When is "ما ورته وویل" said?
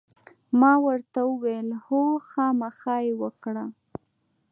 0.59-1.69